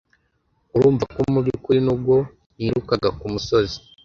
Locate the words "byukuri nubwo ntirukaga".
1.45-3.09